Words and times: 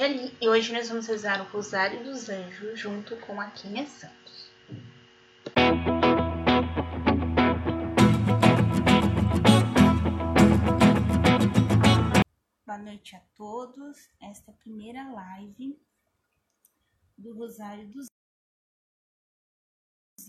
E 0.00 0.48
hoje 0.48 0.72
nós 0.72 0.88
vamos 0.88 1.08
rezar 1.08 1.40
o 1.40 1.50
Rosário 1.50 2.04
dos 2.04 2.28
Anjos 2.28 2.78
junto 2.78 3.16
com 3.16 3.40
a 3.40 3.50
Quinha 3.50 3.84
Santos. 3.84 4.48
Boa 12.64 12.78
noite 12.78 13.16
a 13.16 13.20
todos. 13.34 14.08
Esta 14.20 14.52
é 14.52 14.54
a 14.54 14.56
primeira 14.58 15.10
live 15.10 15.76
do 17.16 17.34
Rosário 17.34 17.88
dos 17.88 18.06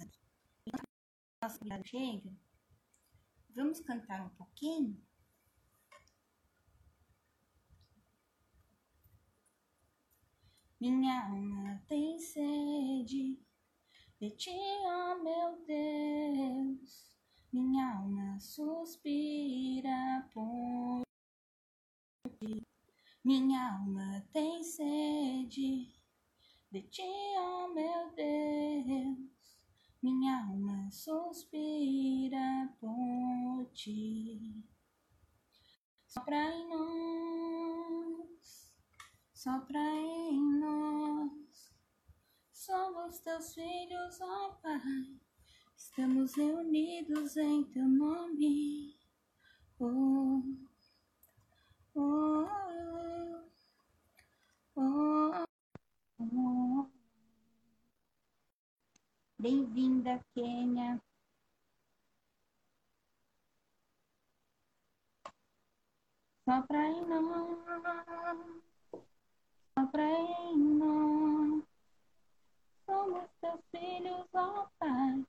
Anjos. 0.02 0.20
Nossa. 1.44 1.60
Vamos 3.56 3.80
cantar 3.82 4.20
um 4.22 4.30
pouquinho? 4.30 5.00
Minha 10.82 11.26
alma 11.26 11.84
tem 11.90 12.18
sede 12.18 13.38
de 14.18 14.32
ti, 14.32 14.58
ó 14.86 15.12
oh 15.12 15.24
meu 15.24 15.66
Deus. 15.66 17.20
Minha 17.52 17.98
alma 17.98 18.40
suspira 18.40 20.26
por 20.34 21.02
ti. 22.40 22.66
Minha 23.26 23.74
alma 23.74 24.26
tem 24.32 24.64
sede 24.64 25.94
de 26.72 26.82
ti, 26.84 27.12
ó 27.36 27.66
oh 27.66 27.74
meu 27.74 28.12
Deus. 28.16 29.60
Minha 30.02 30.46
alma 30.46 30.90
suspira 30.91 32.74
por 32.80 33.66
ti. 33.74 34.64
Sopra 36.08 36.38
em 36.55 36.70
nós 36.70 38.59
sopra 39.39 39.79
em 39.79 40.59
nós. 40.59 41.73
Somos 42.52 43.20
teus 43.20 43.54
filhos, 43.54 44.20
ó 44.20 44.49
Pai, 44.62 45.18
estamos 45.77 46.35
reunidos 46.35 47.37
em 47.37 47.63
teu 47.63 47.85
nome. 47.85 48.99
Oh, 49.79 50.43
oh, 51.96 52.48
oh, 54.76 55.46
oh. 56.20 56.90
Bem-vinda, 59.40 60.20
Kênia. 60.34 61.01
Sopra 66.44 66.90
em 66.90 67.06
nós 67.07 68.69
em 69.97 70.57
nós. 70.57 71.63
Somos 72.85 73.23
teus 73.41 73.59
filhos, 73.72 74.25
ó 74.34 74.68
Pai, 74.78 75.25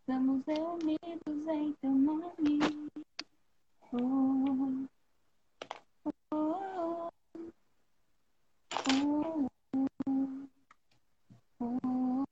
estamos 0.00 0.44
reunidos 0.46 1.48
em 1.48 1.72
teu 1.74 1.90
nome. 1.90 2.58
Oh, 3.92 4.86
oh, 6.04 6.12
oh, 6.34 7.10
oh, 8.90 9.48
oh, 11.60 12.24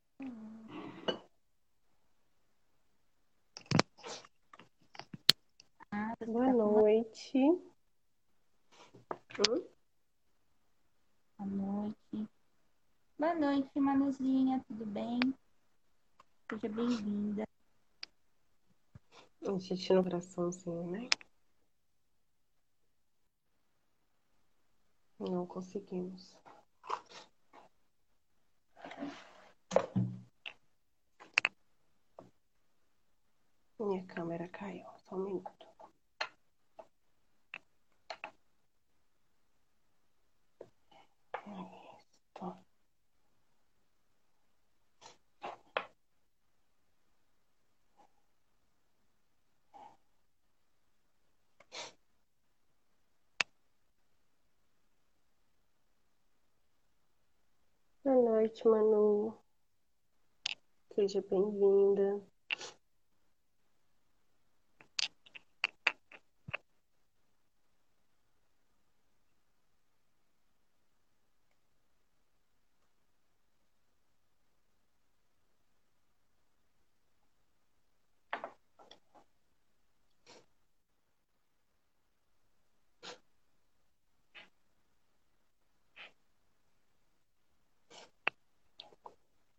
Boa 6.27 6.53
noite. 6.53 7.39
Hum? 9.39 9.76
Noite. 11.57 12.29
Boa 13.19 13.35
noite, 13.35 13.81
Manuzinha, 13.81 14.63
tudo 14.69 14.85
bem? 14.85 15.19
Seja 16.51 16.69
bem-vinda. 16.69 17.45
Um 19.41 19.59
gente 19.59 19.91
no 19.95 20.03
coraçãozinho, 20.03 20.91
né? 20.91 21.09
Não 25.19 25.47
conseguimos. 25.47 26.37
Minha 33.81 34.05
câmera 34.05 34.47
caiu, 34.49 34.85
só 34.99 35.17
um 35.17 35.25
minuto. 35.25 35.56
Boa 58.03 58.23
noite, 58.23 58.67
Manu. 58.69 59.35
Seja 60.95 61.23
bem-vinda. 61.29 62.21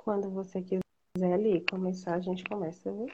Quando 0.08 0.30
você 0.30 0.62
quiser 0.62 1.34
ali 1.34 1.66
começar, 1.70 2.16
a 2.16 2.22
gente 2.22 2.42
começa, 2.46 2.90
viu? 2.90 3.08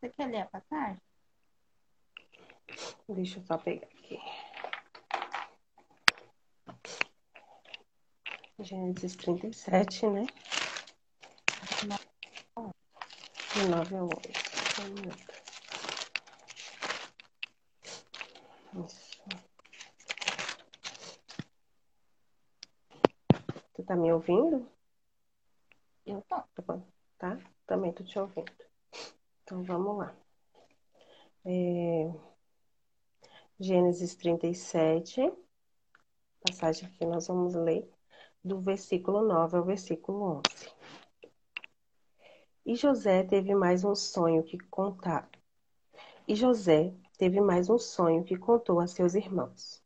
Você 0.00 0.08
quer 0.08 0.26
ler 0.30 0.40
a 0.40 0.46
passagem? 0.46 1.02
Deixa 3.10 3.40
eu 3.40 3.44
só 3.44 3.58
pegar 3.58 3.86
aqui. 3.88 4.18
Gênesis 8.60 9.16
37, 9.16 10.06
né? 10.06 10.26
De 13.52 13.68
9 13.68 13.96
a 13.96 14.04
8. 14.04 14.16
Um 14.80 14.94
minuto. 14.94 15.26
Isso. 18.86 19.09
Tá 23.90 23.96
me 23.96 24.12
ouvindo? 24.12 24.64
Eu 26.06 26.22
tô. 26.22 26.36
Tá 26.36 26.62
bom. 26.64 26.80
Tá? 27.18 27.36
Também 27.66 27.92
tô 27.92 28.04
te 28.04 28.20
ouvindo. 28.20 28.52
Então 29.42 29.64
vamos 29.64 29.98
lá. 29.98 30.14
É... 31.44 32.08
Gênesis 33.58 34.14
37, 34.14 35.32
passagem 36.40 36.88
que 36.92 37.04
nós 37.04 37.26
vamos 37.26 37.56
ler, 37.56 37.90
do 38.44 38.60
versículo 38.60 39.26
9 39.26 39.56
ao 39.56 39.64
versículo 39.64 40.38
11. 40.38 40.42
E 42.64 42.76
José 42.76 43.24
teve 43.24 43.56
mais 43.56 43.82
um 43.82 43.96
sonho 43.96 44.44
que 44.44 44.56
contar. 44.56 45.28
E 46.28 46.36
José 46.36 46.94
teve 47.18 47.40
mais 47.40 47.68
um 47.68 47.76
sonho 47.76 48.22
que 48.22 48.38
contou 48.38 48.78
a 48.78 48.86
seus 48.86 49.14
irmãos. 49.16 49.82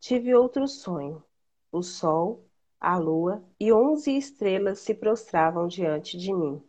Tive 0.00 0.34
outro 0.34 0.66
sonho. 0.66 1.22
O 1.70 1.82
sol, 1.82 2.43
a 2.84 2.98
lua 2.98 3.42
e 3.58 3.72
onze 3.72 4.16
estrelas 4.16 4.80
se 4.80 4.94
prostravam 4.94 5.66
diante 5.66 6.18
de 6.18 6.32
mim. 6.32 6.62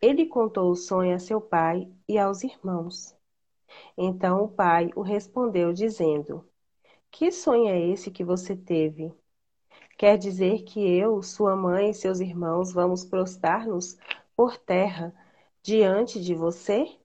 Ele 0.00 0.26
contou 0.26 0.70
o 0.70 0.76
sonho 0.76 1.14
a 1.14 1.18
seu 1.18 1.40
pai 1.40 1.88
e 2.08 2.18
aos 2.18 2.42
irmãos. 2.42 3.14
Então 3.96 4.42
o 4.44 4.48
pai 4.48 4.90
o 4.96 5.02
respondeu, 5.02 5.72
dizendo: 5.72 6.44
Que 7.10 7.30
sonho 7.30 7.68
é 7.68 7.78
esse 7.78 8.10
que 8.10 8.24
você 8.24 8.56
teve? 8.56 9.14
Quer 9.96 10.16
dizer 10.16 10.64
que 10.64 10.80
eu, 10.80 11.22
sua 11.22 11.54
mãe 11.54 11.90
e 11.90 11.94
seus 11.94 12.20
irmãos 12.20 12.72
vamos 12.72 13.04
prostrar-nos 13.04 13.96
por 14.34 14.56
terra 14.56 15.14
diante 15.62 16.20
de 16.20 16.34
você? 16.34 16.98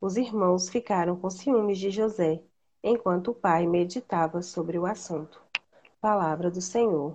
Os 0.00 0.16
irmãos 0.16 0.68
ficaram 0.68 1.16
com 1.16 1.30
ciúmes 1.30 1.78
de 1.78 1.90
José, 1.90 2.42
enquanto 2.82 3.30
o 3.30 3.34
pai 3.34 3.66
meditava 3.66 4.42
sobre 4.42 4.78
o 4.78 4.86
assunto. 4.86 5.49
Palavra 6.00 6.50
do 6.50 6.62
Senhor. 6.62 7.14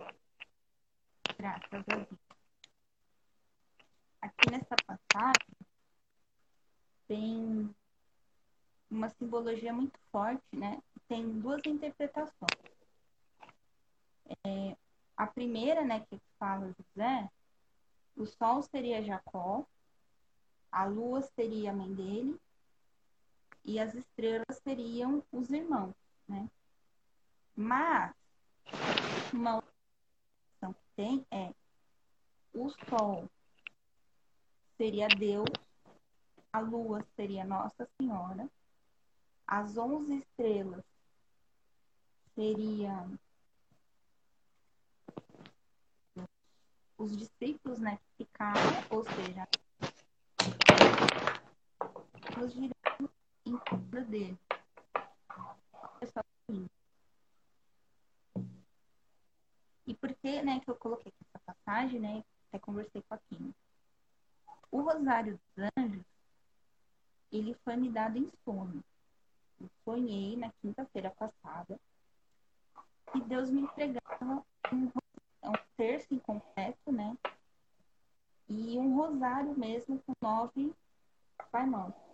Graças 1.39 1.73
a 1.73 1.79
Deus. 1.79 2.07
Aqui 4.21 4.49
nessa 4.51 4.75
passagem 4.85 5.57
tem 7.07 7.75
uma 8.89 9.09
simbologia 9.09 9.73
muito 9.73 9.99
forte, 10.11 10.43
né? 10.53 10.81
Tem 11.07 11.27
duas 11.39 11.61
interpretações. 11.65 12.51
É, 14.45 14.75
a 15.17 15.25
primeira, 15.25 15.83
né, 15.83 16.05
que 16.07 16.21
fala 16.37 16.73
José, 16.77 17.29
o 18.15 18.25
sol 18.25 18.61
seria 18.61 19.03
Jacó, 19.03 19.65
a 20.71 20.85
lua 20.85 21.21
seria 21.21 21.71
a 21.71 21.73
mãe 21.73 21.91
dele 21.93 22.39
e 23.63 23.79
as 23.79 23.95
estrelas 23.95 24.59
seriam 24.63 25.23
os 25.31 25.49
irmãos, 25.49 25.95
né? 26.27 26.47
Mas 27.55 28.13
uma 29.33 29.55
outra 29.55 29.69
que 30.61 30.73
tem 30.95 31.25
é 31.31 31.53
o 32.53 32.69
sol 32.89 33.29
seria 34.77 35.07
Deus, 35.07 35.49
a 36.51 36.59
lua 36.59 37.05
seria 37.15 37.43
Nossa 37.43 37.87
Senhora, 37.97 38.49
as 39.45 39.77
onze 39.77 40.17
estrelas 40.17 40.83
seriam 42.33 43.17
os 46.97 47.17
discípulos 47.17 47.79
né, 47.79 47.97
que 47.97 48.25
ficaram, 48.25 48.59
ou 48.89 49.03
seja, 49.03 49.47
os 52.41 52.53
girando 52.53 53.11
em 53.45 53.57
torno 53.57 54.05
dele. 54.05 54.39
E 59.87 59.93
por 59.93 60.13
que, 60.15 60.41
né, 60.41 60.59
que 60.59 60.69
eu 60.69 60.75
coloquei 60.75 61.11
essa 61.21 61.43
passagem, 61.45 61.99
né? 61.99 62.23
Até 62.47 62.59
conversei 62.59 63.01
com 63.01 63.13
a 63.13 63.19
Kim. 63.29 63.53
O 64.71 64.81
Rosário 64.81 65.39
dos 65.55 65.69
Anjos, 65.77 66.05
ele 67.31 67.55
foi 67.63 67.75
me 67.75 67.89
dado 67.89 68.17
em 68.17 68.31
sono. 68.43 68.83
Eu 69.59 69.69
sonhei 69.83 70.35
na 70.35 70.51
quinta-feira 70.61 71.09
passada 71.11 71.79
que 73.11 73.21
Deus 73.21 73.49
me 73.49 73.61
entregava 73.61 74.43
um, 74.73 74.85
um 75.43 75.53
terço 75.77 76.13
incompleto, 76.13 76.91
né? 76.91 77.15
E 78.49 78.77
um 78.77 78.95
rosário 78.95 79.57
mesmo 79.57 80.01
com 80.05 80.13
nove 80.21 80.73
Pai 81.51 81.65
Nosso. 81.65 82.05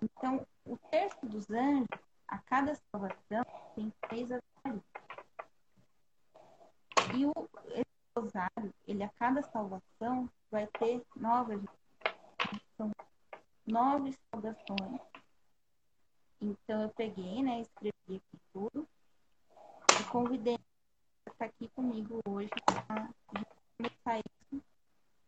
Então, 0.00 0.46
o 0.64 0.76
terço 0.90 1.26
dos 1.26 1.50
anjos, 1.50 1.86
a 2.28 2.38
cada 2.38 2.74
salvação, 2.74 3.44
tem 3.74 3.92
três 4.08 4.30
avalias. 4.30 4.82
E 7.16 7.24
o, 7.24 7.32
rosário, 8.14 8.74
ele 8.86 9.02
a 9.02 9.08
cada 9.08 9.42
salvação 9.42 10.28
vai 10.50 10.66
ter 10.66 11.02
nove 11.16 11.58
são 12.76 12.90
nove 13.66 14.14
saudações. 14.30 15.00
Então 16.38 16.82
eu 16.82 16.90
peguei, 16.90 17.42
né, 17.42 17.62
escrevi 17.62 17.94
aqui 18.08 18.38
tudo 18.52 18.86
e 19.98 20.04
convidei 20.12 20.58
para 21.24 21.32
estar 21.32 21.44
aqui 21.46 21.68
comigo 21.70 22.20
hoje 22.28 22.50
para 22.86 23.08
começar 23.78 24.18
isso, 24.52 24.62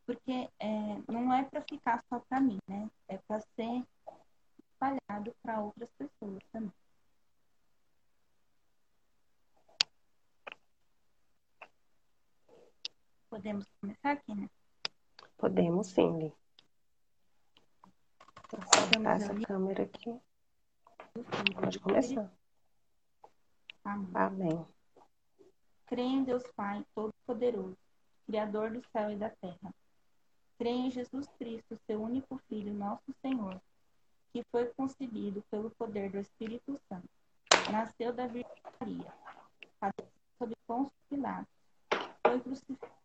porque 0.05 0.51
é, 0.61 1.03
não 1.09 1.33
é 1.33 1.43
para 1.45 1.63
ficar 1.63 2.05
só 2.11 2.21
para 2.21 2.39
mim, 2.39 2.59
né? 2.69 2.91
É 3.09 3.17
para 3.17 3.41
ser 3.57 3.83
espalhado 4.59 5.35
para 5.43 5.61
outras 5.61 5.89
pessoas 5.97 6.43
também. 6.53 6.73
Podemos 13.31 13.67
começar 13.81 14.13
aqui, 14.13 14.35
né? 14.35 14.49
Podemos 15.37 15.89
sim, 15.89 16.19
Li. 16.19 16.33
Vou 18.51 18.61
acertar 18.63 19.17
essa 19.17 19.35
câmera 19.35 19.83
aqui. 19.83 20.19
Pode 21.55 21.79
começar. 21.81 22.33
Amém. 23.85 24.11
Amém. 24.15 24.67
Creio 25.87 26.09
em 26.09 26.25
Deus 26.25 26.43
Pai 26.55 26.85
Todo-Poderoso, 26.95 27.77
Criador 28.27 28.71
do 28.71 28.83
céu 28.91 29.11
e 29.11 29.17
da 29.17 29.31
terra. 29.31 29.75
Creio 30.59 30.87
em 30.87 30.91
Jesus 30.91 31.27
Cristo, 31.39 31.79
seu 31.87 32.03
único 32.03 32.37
Filho, 32.49 32.75
nosso 32.75 33.15
Senhor, 33.23 33.61
que 34.33 34.43
foi 34.51 34.67
concebido 34.75 35.43
pelo 35.51 35.71
poder 35.71 36.11
do 36.11 36.19
Espírito 36.19 36.79
Santo. 36.89 37.09
Nasceu 37.71 38.13
da 38.13 38.27
Virgem 38.27 38.63
Maria, 38.81 39.13
padeceu 39.79 40.13
sob 40.39 40.55
Pôncio 40.67 40.93
Pilatos, 41.09 41.53
foi 42.27 42.41
crucificado, 42.41 42.98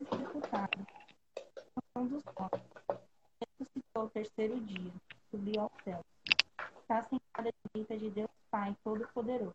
e 0.00 0.04
sepultado, 0.04 0.86
coração 1.94 2.06
dos 2.06 2.22
mortos, 2.38 2.60
ressuscitou 3.40 4.02
ao 4.02 4.10
terceiro 4.10 4.60
dia, 4.60 4.92
subiu 5.30 5.62
ao 5.62 5.72
céu. 5.82 6.04
Está 6.80 7.02
sentada 7.02 7.48
à 7.48 7.52
direita 7.68 7.96
de 7.96 8.10
Deus 8.10 8.30
Pai 8.50 8.76
Todo-Poderoso, 8.84 9.54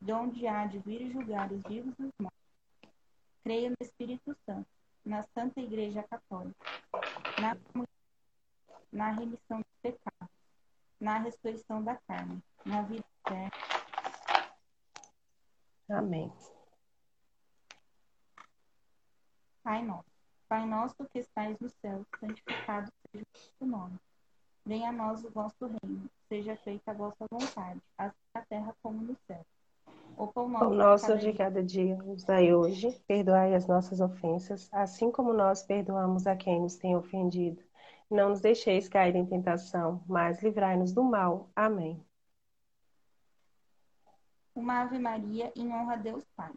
de 0.00 0.12
onde 0.12 0.46
há 0.46 0.66
de 0.66 0.78
vir 0.78 1.10
julgar 1.10 1.50
os 1.50 1.62
vivos 1.62 1.94
e 1.98 2.02
os 2.02 2.12
mortos. 2.20 2.38
Creio 3.42 3.70
no 3.70 3.76
Espírito 3.80 4.36
Santo, 4.44 4.68
na 5.04 5.22
Santa 5.22 5.60
Igreja 5.60 6.02
Católica, 6.02 6.66
na, 7.40 7.56
na 8.92 9.12
remissão 9.12 9.58
dos 9.58 9.76
pecados, 9.82 10.34
na 11.00 11.18
ressurreição 11.18 11.82
da 11.82 11.96
carne, 12.06 12.42
na 12.64 12.82
vida 12.82 13.04
eterna. 13.24 13.50
Amém. 15.88 16.32
Pai 19.66 19.82
nosso, 19.82 20.06
Pai 20.48 20.64
nosso 20.64 20.94
que 21.10 21.18
estais 21.18 21.58
no 21.58 21.68
céu, 21.68 22.06
santificado 22.20 22.88
seja 23.10 23.24
o 23.24 23.66
vosso 23.66 23.66
nome. 23.66 23.98
Venha 24.64 24.90
a 24.90 24.92
nós 24.92 25.24
o 25.24 25.30
vosso 25.30 25.66
reino, 25.66 26.08
seja 26.28 26.54
feita 26.58 26.92
a 26.92 26.94
vossa 26.94 27.26
vontade, 27.28 27.82
assim 27.98 28.14
na 28.32 28.42
terra 28.42 28.76
como 28.80 29.02
no 29.02 29.16
céu. 29.26 29.44
O 30.16 30.28
pão 30.28 30.48
nosso, 30.48 30.66
O 30.66 30.72
nosso 30.72 31.06
cada 31.08 31.18
de 31.18 31.32
cada 31.32 31.64
dia 31.64 31.96
nos 31.96 32.22
dai 32.22 32.54
hoje, 32.54 32.92
perdoai 33.08 33.56
as 33.56 33.66
nossas 33.66 34.00
ofensas, 34.00 34.68
assim 34.70 35.10
como 35.10 35.32
nós 35.32 35.64
perdoamos 35.64 36.28
a 36.28 36.36
quem 36.36 36.60
nos 36.60 36.76
tem 36.76 36.94
ofendido. 36.94 37.60
Não 38.08 38.28
nos 38.28 38.40
deixeis 38.40 38.88
cair 38.88 39.16
em 39.16 39.26
tentação, 39.26 40.00
mas 40.06 40.40
livrai-nos 40.44 40.92
do 40.92 41.02
mal. 41.02 41.50
Amém. 41.56 42.00
Uma 44.54 44.82
Ave 44.82 45.00
Maria 45.00 45.52
em 45.56 45.74
honra 45.74 45.94
a 45.94 45.96
Deus 45.96 46.24
Pai. 46.36 46.52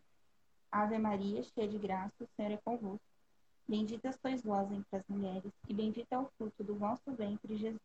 Ave 0.71 0.97
Maria, 0.99 1.41
cheia 1.43 1.67
de 1.67 1.77
graça, 1.77 2.13
o 2.23 2.27
Senhor 2.35 2.51
é 2.51 2.57
convosco. 2.57 3.01
Bendita 3.67 4.11
sois 4.11 4.41
vós 4.43 4.71
entre 4.71 4.97
as 4.97 5.03
mulheres, 5.07 5.51
e 5.67 5.73
bendito 5.73 6.11
é 6.11 6.17
o 6.17 6.29
fruto 6.37 6.63
do 6.63 6.75
vosso 6.75 7.11
ventre, 7.13 7.55
Jesus. 7.55 7.81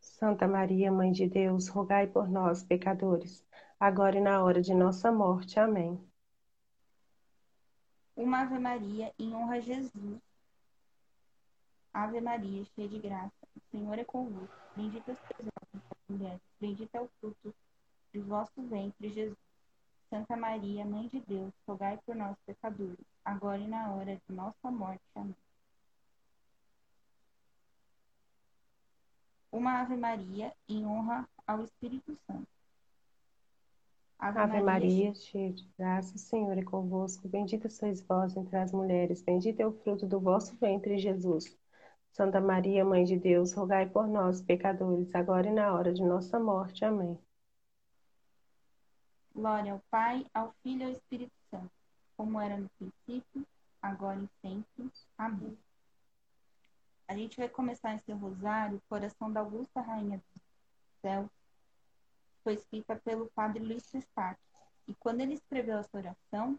Santa 0.00 0.48
Maria, 0.48 0.90
Mãe 0.90 1.12
de 1.12 1.28
Deus, 1.28 1.68
rogai 1.68 2.06
por 2.06 2.28
nós, 2.28 2.62
pecadores, 2.62 3.44
agora 3.78 4.16
e 4.16 4.20
na 4.20 4.42
hora 4.42 4.60
de 4.60 4.74
nossa 4.74 5.12
morte. 5.12 5.58
Amém. 5.60 5.98
Uma 8.16 8.42
Ave 8.42 8.58
Maria 8.58 9.12
em 9.18 9.34
honra 9.34 9.56
a 9.56 9.60
Jesus. 9.60 10.20
Ave 11.92 12.20
Maria, 12.20 12.64
cheia 12.74 12.88
de 12.88 12.98
graça, 12.98 13.32
o 13.56 13.60
Senhor 13.70 13.98
é 13.98 14.04
convosco. 14.04 14.54
Bendita 14.76 15.14
sois 15.14 15.38
vós 15.38 15.68
entre 15.74 15.88
as 15.90 16.16
mulheres, 16.16 16.40
bendito 16.60 16.94
é 16.94 17.00
o 17.00 17.08
fruto 17.20 17.54
do 18.12 18.22
vosso 18.24 18.62
ventre, 18.62 19.08
Jesus. 19.10 19.51
Santa 20.12 20.36
Maria, 20.36 20.84
Mãe 20.84 21.08
de 21.08 21.20
Deus, 21.20 21.50
rogai 21.66 21.98
por 22.04 22.14
nós, 22.14 22.36
pecadores, 22.44 22.98
agora 23.24 23.58
e 23.58 23.66
na 23.66 23.94
hora 23.94 24.14
de 24.14 24.34
nossa 24.34 24.70
morte. 24.70 25.00
Amém. 25.14 25.34
Uma 29.50 29.80
Ave 29.80 29.96
Maria 29.96 30.52
em 30.68 30.84
honra 30.84 31.26
ao 31.46 31.64
Espírito 31.64 32.14
Santo. 32.26 32.46
Ave 34.18 34.60
Maria, 34.60 35.14
cheia 35.14 35.50
de 35.50 35.66
graça, 35.78 36.14
o 36.14 36.18
Senhor 36.18 36.58
é 36.58 36.62
convosco. 36.62 37.26
Bendita 37.26 37.70
sois 37.70 38.02
vós 38.02 38.36
entre 38.36 38.58
as 38.58 38.70
mulheres, 38.70 39.22
bendito 39.22 39.60
é 39.60 39.66
o 39.66 39.72
fruto 39.72 40.06
do 40.06 40.20
vosso 40.20 40.54
ventre, 40.56 40.98
Jesus. 40.98 41.58
Santa 42.10 42.38
Maria, 42.38 42.84
Mãe 42.84 43.04
de 43.04 43.18
Deus, 43.18 43.54
rogai 43.54 43.88
por 43.88 44.06
nós, 44.06 44.42
pecadores, 44.42 45.14
agora 45.14 45.48
e 45.48 45.52
na 45.52 45.72
hora 45.72 45.90
de 45.90 46.02
nossa 46.02 46.38
morte. 46.38 46.84
Amém. 46.84 47.18
Glória 49.34 49.72
ao 49.72 49.82
Pai, 49.90 50.26
ao 50.34 50.54
Filho 50.62 50.82
e 50.82 50.84
ao 50.84 50.90
Espírito 50.92 51.32
Santo, 51.50 51.70
como 52.16 52.40
era 52.40 52.56
no 52.56 52.68
princípio, 52.70 53.46
agora 53.80 54.20
e 54.20 54.28
sempre. 54.40 54.92
Amém. 55.16 55.58
A 57.08 57.14
gente 57.14 57.36
vai 57.36 57.48
começar 57.48 57.94
esse 57.94 58.12
rosário, 58.12 58.82
Coração 58.88 59.32
da 59.32 59.40
Augusta 59.40 59.80
Rainha 59.80 60.18
do 60.18 60.40
Céu, 61.00 61.28
foi 62.42 62.54
escrita 62.54 62.96
pelo 62.96 63.30
padre 63.30 63.62
Luiz 63.62 63.84
Sestac. 63.84 64.38
E 64.86 64.94
quando 64.94 65.20
ele 65.20 65.34
escreveu 65.34 65.78
essa 65.78 65.96
oração, 65.96 66.58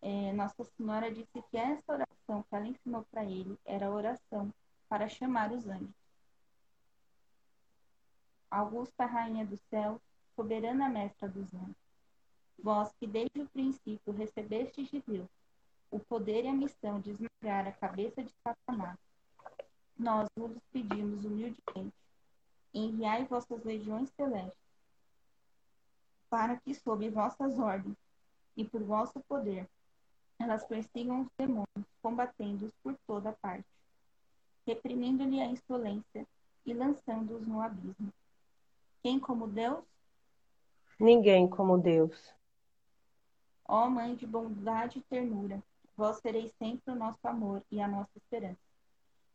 é, 0.00 0.32
Nossa 0.32 0.64
Senhora 0.64 1.12
disse 1.12 1.42
que 1.50 1.56
essa 1.56 1.92
oração 1.92 2.42
que 2.42 2.54
ela 2.54 2.66
ensinou 2.66 3.04
para 3.10 3.24
ele 3.24 3.58
era 3.64 3.86
a 3.86 3.90
oração 3.90 4.52
para 4.88 5.08
chamar 5.08 5.52
os 5.52 5.66
anjos. 5.68 5.94
Augusta 8.50 9.06
Rainha 9.06 9.46
do 9.46 9.58
Céu, 9.70 10.00
soberana 10.34 10.88
mestra 10.88 11.28
dos 11.28 11.52
anjos, 11.54 11.76
vós 12.58 12.92
que 12.98 13.06
desde 13.06 13.40
o 13.40 13.48
princípio 13.48 14.12
recebestes 14.12 14.88
de 14.88 15.02
Deus 15.06 15.28
o 15.90 15.98
poder 15.98 16.44
e 16.44 16.48
a 16.48 16.52
missão 16.52 17.00
de 17.00 17.10
esmagar 17.10 17.66
a 17.66 17.72
cabeça 17.72 18.22
de 18.22 18.32
Satanás, 18.42 18.98
nós 19.98 20.28
vos 20.36 20.56
pedimos 20.72 21.24
humildemente 21.24 21.92
Enviai 22.74 23.26
vossas 23.26 23.62
legiões 23.64 24.08
celestes, 24.16 24.58
para 26.30 26.56
que, 26.56 26.74
sob 26.74 27.06
vossas 27.10 27.58
ordens 27.58 27.98
e 28.56 28.64
por 28.64 28.82
vosso 28.82 29.20
poder, 29.28 29.68
elas 30.38 30.64
persigam 30.64 31.20
os 31.20 31.28
demônios, 31.36 31.86
combatendo-os 32.00 32.72
por 32.82 32.96
toda 33.06 33.32
parte, 33.34 33.66
reprimindo-lhe 34.66 35.38
a 35.38 35.46
insolência 35.46 36.26
e 36.64 36.72
lançando-os 36.72 37.46
no 37.46 37.60
abismo. 37.60 38.10
Quem 39.02 39.20
como 39.20 39.46
Deus? 39.46 39.84
Ninguém 41.02 41.48
como 41.48 41.78
Deus. 41.78 42.32
Ó 43.66 43.90
Mãe 43.90 44.14
de 44.14 44.24
bondade 44.24 45.00
e 45.00 45.02
ternura, 45.02 45.60
vós 45.96 46.18
sereis 46.18 46.52
sempre 46.52 46.92
o 46.92 46.94
nosso 46.94 47.18
amor 47.26 47.60
e 47.72 47.80
a 47.80 47.88
nossa 47.88 48.16
esperança. 48.16 48.60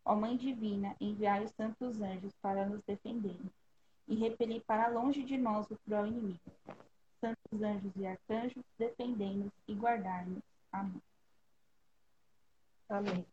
Ó 0.06 0.16
Mãe 0.16 0.38
Divina, 0.38 0.96
enviai 1.02 1.44
os 1.44 1.52
santos 1.52 2.02
anjos 2.02 2.32
para 2.42 2.66
nos 2.66 2.82
defenderem 2.88 3.52
e 4.08 4.16
repelir 4.16 4.64
para 4.66 4.88
longe 4.88 5.26
de 5.26 5.38
nós 5.38 5.70
o 5.70 5.78
cruel 5.80 6.08
inimigo. 6.08 6.40
Santos 7.20 7.62
anjos 7.62 7.92
e 7.98 8.08
arcanjos, 8.08 8.64
defendei-nos 8.80 9.52
e 9.68 9.74
guardai-nos. 9.74 10.42
Amém. 10.72 11.02
Amém. 12.88 13.26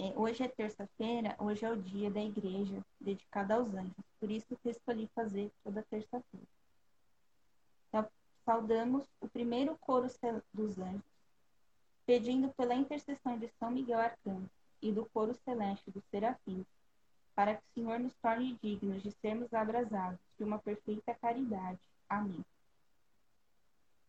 É, 0.00 0.12
hoje 0.16 0.44
é 0.44 0.48
terça-feira, 0.48 1.34
hoje 1.40 1.64
é 1.64 1.70
o 1.70 1.76
dia 1.76 2.08
da 2.08 2.22
igreja 2.22 2.80
dedicado 3.00 3.52
aos 3.52 3.74
anjos, 3.74 4.04
por 4.20 4.30
isso 4.30 4.56
que 4.62 4.70
escolhi 4.70 5.10
fazer 5.12 5.50
toda 5.64 5.84
terça-feira. 5.90 6.46
Então, 7.88 8.08
saudamos 8.44 9.04
o 9.20 9.28
primeiro 9.28 9.76
coro 9.78 10.06
dos 10.54 10.78
anjos, 10.78 11.02
pedindo 12.06 12.48
pela 12.50 12.76
intercessão 12.76 13.36
de 13.38 13.48
São 13.58 13.72
Miguel 13.72 13.98
Arcanjo 13.98 14.48
e 14.80 14.92
do 14.92 15.04
coro 15.06 15.34
celeste 15.44 15.90
dos 15.90 16.04
serafins, 16.12 16.64
para 17.34 17.56
que 17.56 17.62
o 17.62 17.74
Senhor 17.74 17.98
nos 17.98 18.14
torne 18.22 18.56
dignos 18.62 19.02
de 19.02 19.10
sermos 19.20 19.52
abrasados 19.52 20.20
de 20.38 20.44
uma 20.44 20.60
perfeita 20.60 21.12
caridade. 21.14 21.80
Amém. 22.08 22.44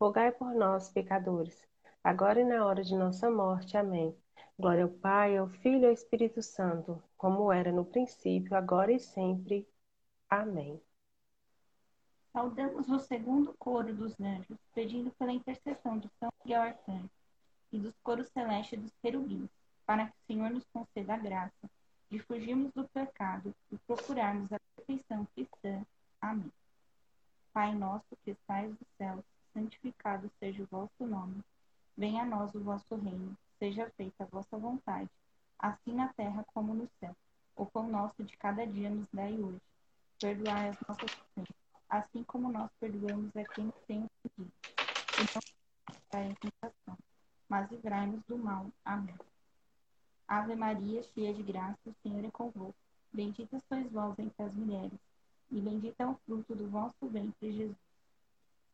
rogai 0.00 0.32
por 0.32 0.54
nós, 0.54 0.88
pecadores, 0.90 1.66
agora 2.02 2.40
e 2.40 2.44
na 2.44 2.64
hora 2.66 2.82
de 2.82 2.94
nossa 2.96 3.30
morte. 3.30 3.76
Amém. 3.76 4.16
Glória 4.58 4.84
ao 4.84 4.90
Pai, 4.90 5.36
ao 5.36 5.48
Filho 5.48 5.82
e 5.82 5.86
ao 5.86 5.92
Espírito 5.92 6.42
Santo, 6.42 7.02
como 7.16 7.52
era 7.52 7.72
no 7.72 7.84
princípio, 7.84 8.56
agora 8.56 8.92
e 8.92 9.00
sempre. 9.00 9.68
Amém. 10.28 10.80
Saudamos 12.32 12.88
o 12.88 12.98
segundo 12.98 13.54
coro 13.58 13.94
dos 13.94 14.20
anjos, 14.20 14.58
pedindo 14.74 15.10
pela 15.12 15.32
intercessão 15.32 15.98
de 15.98 16.08
São 16.18 16.28
Miguel 16.44 16.62
Arcanjo 16.62 17.10
e 17.72 17.78
dos 17.78 17.94
coros 18.02 18.28
celestes 18.28 18.80
dos 18.80 18.92
querubins, 19.00 19.48
para 19.86 20.06
que 20.06 20.12
o 20.12 20.26
Senhor 20.26 20.50
nos 20.50 20.64
conceda 20.72 21.14
a 21.14 21.18
graça 21.18 21.70
de 22.10 22.18
fugirmos 22.20 22.72
do 22.72 22.88
pecado 22.88 23.54
e 23.70 23.78
procurarmos 23.78 24.52
a 24.52 24.60
perfeição 24.76 25.26
cristã. 25.34 25.84
Amém. 26.20 26.52
Pai 27.52 27.74
nosso 27.74 28.16
que 28.24 28.32
estais 28.32 28.70
no 28.70 28.86
céu, 28.98 29.24
santificado 29.54 30.30
seja 30.38 30.62
o 30.62 30.66
vosso 30.66 31.06
nome. 31.06 31.42
Venha 31.96 32.22
a 32.22 32.26
nós 32.26 32.54
o 32.54 32.60
vosso 32.60 32.94
reino. 32.96 33.34
Seja 33.58 33.88
feita 33.96 34.24
a 34.24 34.26
vossa 34.26 34.58
vontade, 34.58 35.08
assim 35.58 35.94
na 35.94 36.08
terra 36.12 36.44
como 36.52 36.74
no 36.74 36.88
céu. 37.00 37.16
O 37.56 37.64
pão 37.64 37.88
nosso 37.88 38.22
de 38.24 38.36
cada 38.36 38.66
dia 38.66 38.90
nos 38.90 39.06
dai 39.12 39.32
hoje. 39.32 39.62
Perdoai 40.20 40.68
as 40.68 40.76
nossas 40.86 41.04
ofensas, 41.04 41.56
assim 41.88 42.24
como 42.24 42.50
nós 42.50 42.70
perdoamos 42.80 43.34
a 43.36 43.44
quem 43.44 43.72
tem 43.86 44.04
ofendido. 44.24 44.52
E 45.18 46.14
não 46.14 46.24
em 46.24 46.34
tentação, 46.34 46.98
mas 47.48 47.70
livrai-nos 47.70 48.22
do 48.24 48.36
mal. 48.36 48.66
Amém. 48.84 49.14
Ave 50.26 50.54
Maria, 50.54 51.02
cheia 51.02 51.34
de 51.34 51.42
graça, 51.42 51.78
o 51.86 51.94
Senhor 52.02 52.24
é 52.24 52.30
convosco. 52.30 52.74
Bendita 53.12 53.60
sois 53.68 53.90
vós 53.92 54.18
entre 54.18 54.42
as 54.42 54.54
mulheres, 54.54 54.98
e 55.50 55.60
bendito 55.60 56.00
é 56.00 56.06
o 56.06 56.14
fruto 56.26 56.54
do 56.54 56.68
vosso 56.68 57.06
ventre, 57.08 57.52
Jesus. 57.52 57.83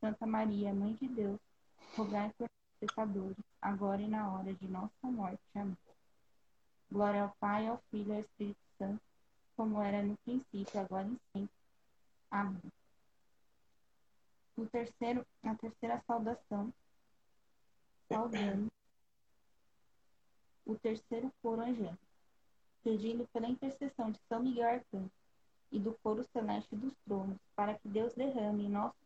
Santa 0.00 0.26
Maria, 0.26 0.74
Mãe 0.74 0.94
de 0.94 1.08
Deus, 1.08 1.40
rogai 1.96 2.30
por 2.36 2.42
nós, 2.42 2.50
pecadores, 2.80 3.44
agora 3.60 4.00
e 4.02 4.08
na 4.08 4.32
hora 4.32 4.52
de 4.52 4.68
nossa 4.68 4.92
morte. 5.04 5.40
Amém. 5.54 5.76
Glória 6.90 7.22
ao 7.22 7.36
Pai, 7.40 7.66
ao 7.66 7.78
Filho 7.90 8.12
e 8.12 8.16
ao 8.16 8.20
Espírito 8.20 8.60
Santo, 8.78 9.00
como 9.56 9.82
era 9.82 10.02
no 10.02 10.16
princípio, 10.18 10.80
agora 10.80 11.08
e 11.08 11.18
sempre. 11.32 11.54
Amém. 12.30 12.72
O 14.56 14.66
terceiro, 14.66 15.26
a 15.42 15.54
terceira 15.54 16.02
saudação, 16.06 16.72
saudando 18.08 18.70
o 20.64 20.74
terceiro 20.76 21.32
coro 21.42 21.62
angélico, 21.62 21.98
pedindo 22.82 23.26
pela 23.28 23.48
intercessão 23.48 24.10
de 24.10 24.20
São 24.28 24.42
Miguel 24.42 24.68
Arcanjo 24.68 25.10
e 25.70 25.78
do 25.78 25.96
coro 26.02 26.24
celeste 26.32 26.74
dos 26.76 26.92
tronos, 27.04 27.38
para 27.54 27.78
que 27.78 27.88
Deus 27.88 28.14
derrame 28.14 28.66
em 28.66 28.68
nossos 28.68 29.05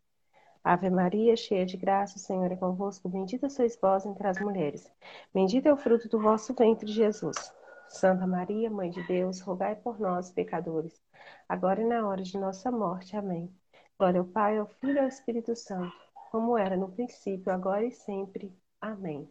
Ave 0.63 0.89
Maria, 0.89 1.35
cheia 1.35 1.65
de 1.65 1.77
graça, 1.77 2.17
o 2.17 2.19
Senhor 2.19 2.51
é 2.51 2.55
convosco. 2.55 3.09
Bendita 3.09 3.49
sois 3.49 3.77
vós 3.81 4.05
entre 4.05 4.27
as 4.27 4.39
mulheres. 4.39 4.91
Bendito 5.33 5.67
é 5.67 5.73
o 5.73 5.77
fruto 5.77 6.07
do 6.07 6.19
vosso 6.19 6.53
ventre, 6.53 6.91
Jesus. 6.91 7.53
Santa 7.87 8.25
Maria, 8.25 8.69
Mãe 8.69 8.89
de 8.89 9.05
Deus, 9.07 9.41
rogai 9.41 9.75
por 9.75 9.99
nós, 9.99 10.31
pecadores, 10.31 11.01
agora 11.49 11.81
e 11.81 11.85
na 11.85 12.07
hora 12.07 12.23
de 12.23 12.37
nossa 12.37 12.71
morte. 12.71 13.17
Amém. 13.17 13.53
Glória 13.97 14.21
ao 14.21 14.25
Pai, 14.25 14.57
ao 14.57 14.67
Filho 14.67 14.95
e 14.95 14.99
ao 14.99 15.07
Espírito 15.07 15.55
Santo 15.55 16.11
como 16.31 16.57
era 16.57 16.77
no 16.77 16.89
princípio, 16.89 17.51
agora 17.51 17.85
e 17.85 17.91
sempre. 17.91 18.57
Amém. 18.79 19.29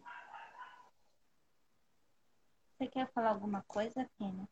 Você 2.77 2.87
quer 2.87 3.11
falar 3.11 3.31
alguma 3.31 3.63
coisa, 3.67 4.07
Kena? 4.17 4.47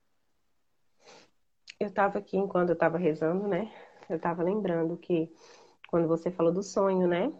Eu 1.79 1.89
estava 1.89 2.17
aqui, 2.17 2.37
enquanto 2.37 2.69
eu 2.69 2.73
estava 2.73 2.97
rezando, 2.97 3.47
né? 3.47 3.71
Eu 4.09 4.17
estava 4.17 4.41
lembrando 4.41 4.97
que 4.97 5.31
quando 5.89 6.07
você 6.07 6.29
falou 6.29 6.53
do 6.53 6.61
sonho, 6.61 7.07
né? 7.07 7.33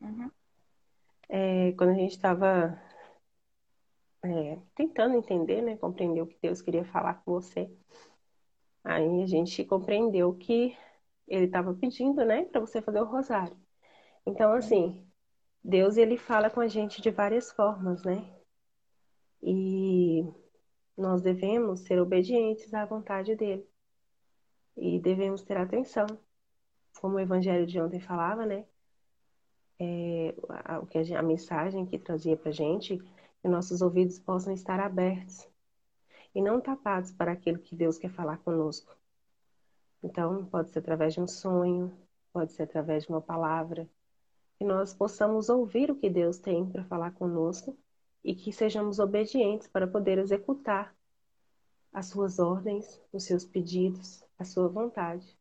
Uhum. 0.00 0.30
É, 1.28 1.72
quando 1.72 1.90
a 1.90 1.94
gente 1.94 2.12
estava 2.12 2.80
é, 4.24 4.58
tentando 4.74 5.16
entender, 5.16 5.60
né? 5.60 5.76
Compreender 5.76 6.22
o 6.22 6.26
que 6.26 6.38
Deus 6.40 6.62
queria 6.62 6.84
falar 6.84 7.22
com 7.22 7.32
você. 7.32 7.70
Aí 8.82 9.22
a 9.22 9.26
gente 9.26 9.64
compreendeu 9.64 10.34
que 10.34 10.76
ele 11.28 11.44
estava 11.46 11.74
pedindo, 11.74 12.24
né, 12.24 12.44
para 12.44 12.60
você 12.60 12.82
fazer 12.82 13.00
o 13.00 13.06
rosário. 13.06 13.56
Então, 14.26 14.52
assim, 14.52 15.06
Deus 15.62 15.96
ele 15.96 16.18
fala 16.18 16.50
com 16.50 16.60
a 16.60 16.68
gente 16.68 17.00
de 17.00 17.10
várias 17.10 17.50
formas, 17.52 18.02
né? 18.02 18.30
E 19.42 20.22
nós 20.96 21.22
devemos 21.22 21.80
ser 21.80 22.00
obedientes 22.00 22.72
à 22.72 22.84
vontade 22.84 23.34
dele. 23.36 23.66
E 24.76 24.98
devemos 24.98 25.42
ter 25.42 25.56
atenção. 25.56 26.06
Como 27.00 27.16
o 27.16 27.20
evangelho 27.20 27.66
de 27.66 27.80
ontem 27.80 28.00
falava, 28.00 28.46
né? 28.46 28.64
É, 29.78 30.34
a, 30.48 30.76
a, 30.76 31.18
a 31.18 31.22
mensagem 31.22 31.84
que 31.84 31.98
trazia 31.98 32.36
para 32.36 32.52
gente, 32.52 32.98
que 33.42 33.48
nossos 33.48 33.82
ouvidos 33.82 34.18
possam 34.18 34.52
estar 34.52 34.80
abertos 34.80 35.48
e 36.34 36.42
não 36.42 36.60
tapados 36.60 37.12
para 37.12 37.32
aquilo 37.32 37.58
que 37.58 37.76
Deus 37.76 37.98
quer 37.98 38.10
falar 38.10 38.38
conosco. 38.38 38.96
Então, 40.02 40.44
pode 40.46 40.70
ser 40.70 40.80
através 40.80 41.14
de 41.14 41.20
um 41.20 41.26
sonho, 41.26 41.96
pode 42.32 42.52
ser 42.52 42.64
através 42.64 43.04
de 43.04 43.10
uma 43.10 43.20
palavra, 43.20 43.88
que 44.58 44.64
nós 44.64 44.92
possamos 44.92 45.48
ouvir 45.48 45.90
o 45.90 45.96
que 45.96 46.10
Deus 46.10 46.38
tem 46.38 46.68
para 46.68 46.84
falar 46.84 47.12
conosco 47.12 47.76
e 48.22 48.34
que 48.34 48.52
sejamos 48.52 48.98
obedientes 48.98 49.68
para 49.68 49.86
poder 49.86 50.18
executar 50.18 50.94
as 51.92 52.06
suas 52.06 52.38
ordens, 52.38 53.00
os 53.12 53.24
seus 53.24 53.44
pedidos, 53.44 54.24
a 54.38 54.44
sua 54.44 54.68
vontade. 54.68 55.38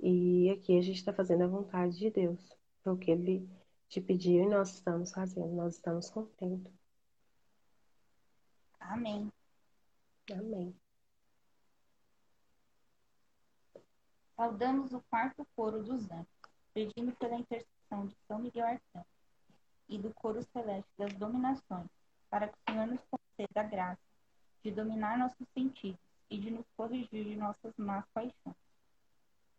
E 0.00 0.50
aqui 0.50 0.78
a 0.78 0.82
gente 0.82 0.96
está 0.96 1.12
fazendo 1.12 1.44
a 1.44 1.48
vontade 1.48 1.98
de 1.98 2.10
Deus. 2.10 2.40
Foi 2.82 2.92
o 2.92 2.98
que 2.98 3.10
Ele 3.10 3.48
te 3.88 4.00
pediu 4.00 4.42
e 4.42 4.48
nós 4.48 4.74
estamos 4.74 5.12
fazendo, 5.12 5.54
nós 5.54 5.76
estamos 5.76 6.10
contentes. 6.10 6.72
Amém. 8.80 9.32
Amém. 10.30 10.74
Saudamos 14.36 14.92
o 14.92 15.00
quarto 15.08 15.46
coro 15.54 15.82
dos 15.82 16.10
anjos, 16.10 16.26
pedindo 16.72 17.12
pela 17.16 17.36
intercessão 17.36 18.06
de 18.06 18.16
São 18.26 18.40
Miguel 18.40 18.66
Arcanjo 18.66 19.06
e 19.88 19.96
do 19.96 20.12
coro 20.14 20.42
celeste 20.52 20.90
das 20.98 21.12
dominações, 21.14 21.88
para 22.28 22.48
que 22.48 22.54
o 22.54 22.72
Senhor 22.72 22.86
nos 22.86 23.00
conceda 23.10 23.60
a 23.60 23.64
graça 23.64 24.00
de 24.62 24.70
dominar 24.70 25.18
nossos 25.18 25.46
sentidos 25.54 26.00
e 26.28 26.38
de 26.38 26.50
nos 26.50 26.66
corrigir 26.76 27.24
de 27.24 27.36
nossas 27.36 27.72
más 27.76 28.04
paixões. 28.12 28.63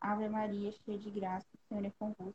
Ave 0.00 0.28
Maria, 0.30 0.72
cheia 0.72 0.98
de 0.98 1.10
graça, 1.10 1.46
o 1.54 1.68
Senhor 1.68 1.84
é 1.84 1.92
convosco. 1.98 2.34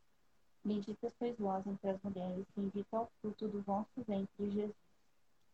Bendita 0.63 1.10
sois 1.17 1.36
vós 1.38 1.65
entre 1.65 1.89
as 1.89 2.01
mulheres, 2.04 2.45
bendito 2.56 2.88
é 2.95 2.99
o 2.99 3.08
fruto 3.19 3.47
do 3.47 3.62
vosso 3.63 3.89
ventre, 4.08 4.51
Jesus. 4.51 4.75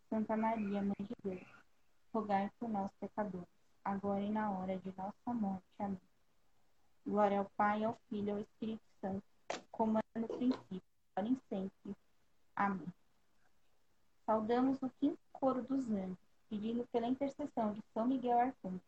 Santa 0.09 0.35
Maria, 0.35 0.81
Mãe 0.81 0.95
de 0.99 1.15
Deus, 1.23 1.47
rogai 2.13 2.51
por 2.59 2.69
nós, 2.69 2.91
pecadores, 2.99 3.47
agora 3.85 4.19
e 4.19 4.29
na 4.29 4.51
hora 4.51 4.77
de 4.77 4.93
nossa 4.97 5.33
morte. 5.33 5.63
Amém. 5.79 6.01
Glória 7.07 7.39
ao 7.39 7.49
Pai, 7.55 7.83
ao 7.85 7.97
Filho 8.09 8.27
e 8.27 8.31
ao 8.31 8.39
Espírito 8.39 8.83
Santo, 8.99 9.23
como 9.71 9.97
é 9.97 10.19
no 10.19 10.27
princípio, 10.27 10.81
agora 11.15 11.31
e 11.31 11.37
sempre. 11.47 11.95
Amém. 12.57 12.93
Saudamos 14.25 14.81
o 14.81 14.89
quinto 14.99 15.19
coro 15.31 15.61
dos 15.63 15.89
anjos, 15.89 16.17
pedindo 16.49 16.85
pela 16.91 17.07
intercessão 17.07 17.71
de 17.71 17.81
São 17.93 18.05
Miguel 18.05 18.37
Arcanjo 18.37 18.81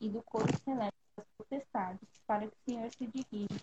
e 0.00 0.08
do 0.08 0.22
coro 0.22 0.46
celeste 0.64 0.93
potestades, 1.44 2.08
para 2.26 2.46
que 2.46 2.54
o 2.54 2.70
Senhor 2.70 2.90
se 2.90 3.06
dirija, 3.06 3.60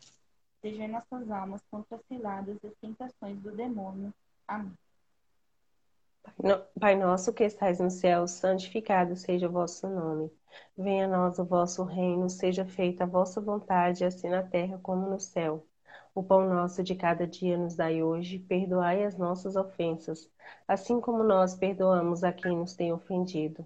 seja 0.61 0.87
nossas 0.87 1.29
almas 1.31 1.61
contra 1.69 1.97
as 1.97 2.05
ciladas 2.05 2.57
e 2.63 2.67
as 2.67 2.73
tentações 2.75 3.39
do 3.39 3.51
demônio. 3.51 4.13
Amém. 4.47 4.73
Pai 6.79 6.95
nosso 6.95 7.33
que 7.33 7.43
estais 7.43 7.79
no 7.79 7.89
céu, 7.89 8.27
santificado 8.27 9.15
seja 9.15 9.47
o 9.47 9.51
vosso 9.51 9.87
nome. 9.87 10.31
Venha 10.77 11.05
a 11.05 11.07
nós 11.07 11.39
o 11.39 11.45
vosso 11.45 11.83
reino, 11.83 12.29
seja 12.29 12.65
feita 12.65 13.03
a 13.03 13.07
vossa 13.07 13.41
vontade, 13.41 14.05
assim 14.05 14.29
na 14.29 14.43
terra 14.43 14.79
como 14.83 15.09
no 15.09 15.19
céu. 15.19 15.65
O 16.13 16.21
pão 16.21 16.47
nosso 16.47 16.83
de 16.83 16.93
cada 16.93 17.25
dia 17.25 17.57
nos 17.57 17.75
dai 17.75 18.03
hoje, 18.03 18.37
perdoai 18.37 19.03
as 19.03 19.17
nossas 19.17 19.55
ofensas, 19.55 20.29
assim 20.67 21.01
como 21.01 21.23
nós 21.23 21.55
perdoamos 21.55 22.23
a 22.23 22.31
quem 22.31 22.57
nos 22.57 22.75
tem 22.75 22.93
ofendido. 22.93 23.65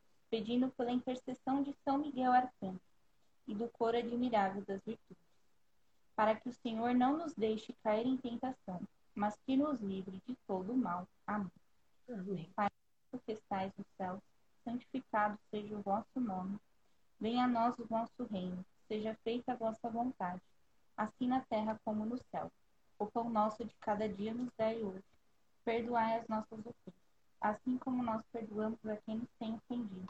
pedindo 0.31 0.69
pela 0.71 0.91
intercessão 0.91 1.61
de 1.61 1.75
São 1.83 1.99
Miguel 1.99 2.31
Arcanjo 2.31 2.81
e 3.47 3.53
do 3.53 3.67
coro 3.69 3.97
admirável 3.97 4.63
das 4.63 4.81
virtudes, 4.81 5.23
para 6.15 6.35
que 6.35 6.49
o 6.49 6.53
Senhor 6.53 6.95
não 6.95 7.17
nos 7.17 7.35
deixe 7.35 7.73
cair 7.83 8.07
em 8.07 8.17
tentação, 8.17 8.81
mas 9.13 9.37
que 9.45 9.55
nos 9.55 9.79
livre 9.79 10.19
de 10.27 10.35
todo 10.47 10.71
o 10.71 10.77
mal. 10.77 11.07
Amém. 11.27 11.51
Amém. 12.09 12.49
Pai 12.55 12.69
que 13.25 13.33
estais 13.33 13.71
no 13.77 13.85
céu, 13.97 14.23
santificado 14.63 15.37
seja 15.51 15.75
o 15.75 15.81
vosso 15.81 16.19
nome. 16.19 16.57
Venha 17.19 17.43
a 17.43 17.47
nós 17.47 17.77
o 17.77 17.85
vosso 17.85 18.23
reino, 18.31 18.65
seja 18.87 19.15
feita 19.23 19.51
a 19.51 19.55
vossa 19.55 19.89
vontade 19.89 20.41
assim 21.01 21.27
na 21.27 21.41
terra 21.41 21.79
como 21.83 22.05
no 22.05 22.17
céu. 22.29 22.51
O 22.99 23.07
pão 23.07 23.29
nosso 23.29 23.65
de 23.65 23.73
cada 23.79 24.07
dia 24.07 24.33
nos 24.33 24.49
dai 24.57 24.81
hoje. 24.81 25.03
Perdoai 25.65 26.19
as 26.19 26.27
nossas 26.27 26.59
ofensas, 26.59 26.93
assim 27.39 27.77
como 27.77 28.03
nós 28.03 28.23
perdoamos 28.31 28.79
a 28.85 28.97
quem 28.97 29.17
nos 29.17 29.29
tem 29.39 29.53
ofendido. 29.55 30.09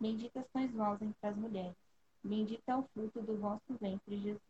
Bendita 0.00 0.46
sois 0.52 0.70
vós 0.72 1.00
entre 1.02 1.26
as 1.26 1.36
mulheres, 1.36 1.74
bendito 2.22 2.62
é 2.68 2.76
o 2.76 2.84
fruto 2.94 3.20
do 3.20 3.36
vosso 3.36 3.74
ventre, 3.80 4.18
Jesus. 4.18 4.40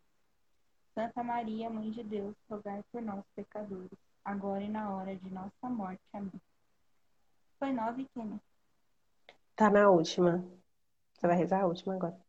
Santa 0.95 1.23
Maria, 1.23 1.71
Mãe 1.71 1.91
de 1.91 2.03
Deus, 2.03 2.35
rogai 2.51 2.83
por 2.93 3.01
nós, 3.01 3.25
pecadores, 3.35 3.99
agora 4.25 4.63
e 4.63 4.69
na 4.69 4.95
hora 4.95 5.17
de 5.17 5.31
nossa 5.31 5.69
morte. 5.71 6.03
Amém. 6.13 6.41
Foi 7.59 7.73
nove, 7.73 8.07
Kênia? 8.13 8.41
Tá 9.57 9.71
na 9.71 9.89
última. 9.89 10.45
Você 11.15 11.27
vai 11.27 11.37
rezar 11.37 11.63
a 11.63 11.67
última 11.67 11.95
agora. 11.95 12.21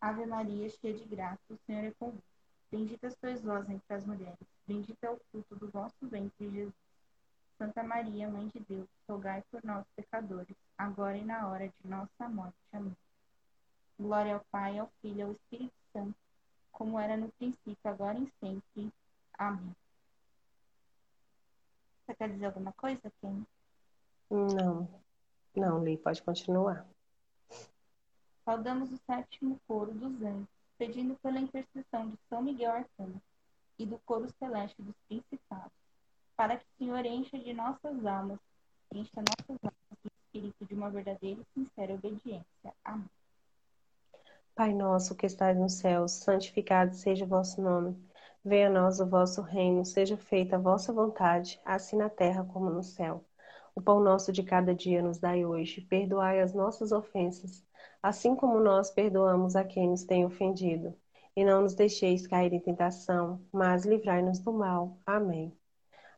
Ave 0.00 0.26
Maria, 0.26 0.68
cheia 0.68 0.94
de 0.94 1.04
graça, 1.04 1.40
o 1.48 1.58
Senhor 1.66 1.84
é 1.84 1.92
convosco. 1.92 2.22
Bendita 2.70 3.10
sois 3.12 3.42
vós 3.42 3.68
entre 3.70 3.94
as 3.94 4.04
mulheres, 4.04 4.48
bendito 4.66 5.02
é 5.04 5.10
o 5.10 5.20
fruto 5.30 5.54
do 5.54 5.70
vosso 5.70 6.08
ventre, 6.08 6.50
Jesus. 6.50 6.83
Santa 7.58 7.82
Maria, 7.82 8.28
Mãe 8.28 8.48
de 8.48 8.60
Deus, 8.60 8.88
rogai 9.08 9.42
por 9.50 9.62
nós, 9.64 9.84
pecadores, 9.96 10.56
agora 10.76 11.16
e 11.16 11.24
na 11.24 11.48
hora 11.48 11.68
de 11.68 11.88
nossa 11.88 12.28
morte. 12.28 12.56
Amém. 12.72 12.96
Glória 13.98 14.34
ao 14.34 14.44
Pai, 14.50 14.78
ao 14.78 14.90
Filho 15.00 15.18
e 15.18 15.22
ao 15.22 15.32
Espírito 15.32 15.74
Santo, 15.92 16.14
como 16.72 16.98
era 16.98 17.16
no 17.16 17.28
princípio, 17.32 17.76
agora 17.84 18.18
e 18.18 18.32
sempre. 18.40 18.92
Amém. 19.38 19.74
Você 22.04 22.14
quer 22.14 22.28
dizer 22.28 22.46
alguma 22.46 22.72
coisa, 22.72 23.12
Ken? 23.20 23.46
Não. 24.30 24.88
Não, 25.54 25.84
Li, 25.84 25.96
pode 25.96 26.22
continuar. 26.22 26.84
Saudamos 28.44 28.90
o 28.90 28.98
sétimo 29.06 29.58
coro 29.66 29.92
dos 29.92 30.20
anjos, 30.22 30.48
pedindo 30.76 31.14
pela 31.22 31.38
intercessão 31.38 32.10
de 32.10 32.18
São 32.28 32.42
Miguel 32.42 32.72
Arcanjo 32.72 33.20
e 33.78 33.86
do 33.86 33.98
coro 34.00 34.28
celeste 34.38 34.82
dos 34.82 34.94
principados, 35.08 35.72
para 36.36 36.56
que 36.56 36.64
o 36.64 36.78
Senhor 36.78 37.04
encha 37.06 37.38
de 37.38 37.52
nossas 37.52 38.04
almas, 38.04 38.38
encha 38.92 39.16
nossas 39.16 39.58
almas 39.62 39.98
do 40.02 40.10
espírito 40.22 40.64
de 40.66 40.74
uma 40.74 40.90
verdadeira 40.90 41.40
e 41.40 41.60
sincera 41.60 41.94
obediência. 41.94 42.74
Amém. 42.84 43.08
Pai 44.54 44.72
nosso 44.72 45.16
que 45.16 45.26
estais 45.26 45.56
no 45.56 45.68
céu, 45.68 46.06
santificado 46.06 46.94
seja 46.94 47.24
o 47.24 47.28
vosso 47.28 47.60
nome. 47.60 47.96
Venha 48.44 48.68
a 48.68 48.70
nós 48.70 49.00
o 49.00 49.06
vosso 49.06 49.42
reino, 49.42 49.84
seja 49.84 50.16
feita 50.16 50.56
a 50.56 50.60
vossa 50.60 50.92
vontade, 50.92 51.60
assim 51.64 51.96
na 51.96 52.08
terra 52.08 52.44
como 52.44 52.70
no 52.70 52.82
céu. 52.82 53.24
O 53.74 53.80
pão 53.80 53.98
nosso 54.00 54.30
de 54.30 54.44
cada 54.44 54.72
dia 54.74 55.02
nos 55.02 55.18
dai 55.18 55.44
hoje. 55.44 55.80
Perdoai 55.80 56.40
as 56.40 56.54
nossas 56.54 56.92
ofensas, 56.92 57.64
assim 58.02 58.36
como 58.36 58.60
nós 58.60 58.90
perdoamos 58.90 59.56
a 59.56 59.64
quem 59.64 59.88
nos 59.88 60.04
tem 60.04 60.24
ofendido. 60.24 60.94
E 61.34 61.44
não 61.44 61.62
nos 61.62 61.74
deixeis 61.74 62.26
cair 62.26 62.52
em 62.52 62.60
tentação, 62.60 63.40
mas 63.52 63.84
livrai-nos 63.84 64.38
do 64.38 64.52
mal. 64.52 64.98
Amém. 65.04 65.52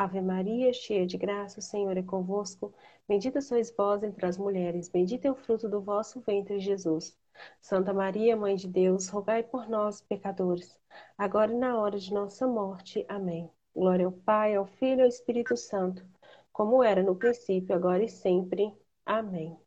Ave 0.00 0.20
Maria, 0.20 0.72
cheia 0.72 1.04
de 1.04 1.18
graça, 1.18 1.58
o 1.58 1.62
Senhor 1.62 1.96
é 1.96 2.02
convosco. 2.04 2.72
Bendita 3.08 3.40
sois 3.40 3.74
vós 3.76 4.00
entre 4.04 4.24
as 4.26 4.38
mulheres, 4.38 4.88
bendito 4.88 5.24
é 5.24 5.30
o 5.32 5.34
fruto 5.34 5.68
do 5.68 5.80
vosso 5.80 6.20
ventre, 6.20 6.60
Jesus. 6.60 7.18
Santa 7.60 7.92
Maria, 7.92 8.36
Mãe 8.36 8.54
de 8.54 8.68
Deus, 8.68 9.08
rogai 9.08 9.42
por 9.42 9.68
nós, 9.68 10.00
pecadores, 10.00 10.78
agora 11.18 11.52
e 11.52 11.56
na 11.56 11.76
hora 11.76 11.98
de 11.98 12.14
nossa 12.14 12.46
morte. 12.46 13.04
Amém. 13.08 13.50
Glória 13.74 14.06
ao 14.06 14.12
Pai, 14.12 14.54
ao 14.54 14.66
Filho 14.66 15.00
e 15.00 15.02
ao 15.02 15.08
Espírito 15.08 15.56
Santo, 15.56 16.06
como 16.52 16.80
era 16.80 17.02
no 17.02 17.16
princípio, 17.16 17.74
agora 17.74 18.04
e 18.04 18.08
sempre. 18.08 18.72
Amém. 19.04 19.58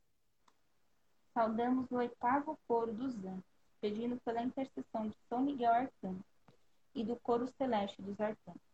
Saudamos 1.33 1.91
o 1.91 1.97
oitavo 1.97 2.57
coro 2.69 2.93
dos 2.93 3.13
anjos, 3.25 3.43
pedindo 3.81 4.15
pela 4.23 4.41
intercessão 4.41 5.09
de 5.09 5.15
São 5.27 5.41
Miguel 5.41 5.73
Arcanjo 5.73 6.23
e 6.95 7.03
do 7.03 7.17
coro 7.17 7.49
celeste 7.57 8.01
dos 8.01 8.17
arcanjos 8.17 8.70